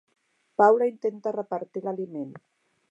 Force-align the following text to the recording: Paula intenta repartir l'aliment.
Paula 0.61 0.89
intenta 0.93 1.35
repartir 1.39 1.87
l'aliment. 1.89 2.35